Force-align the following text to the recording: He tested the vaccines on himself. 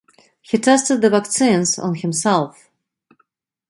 He 0.41 0.57
tested 0.57 1.01
the 1.01 1.11
vaccines 1.11 1.77
on 1.77 1.93
himself. 1.93 2.71